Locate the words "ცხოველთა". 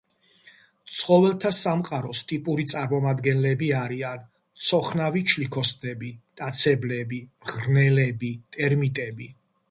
0.99-1.49